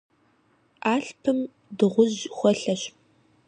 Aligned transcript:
Алъпым 0.93 1.39
дыгъужь 1.77 2.19
хуэлъэщ. 2.35 2.81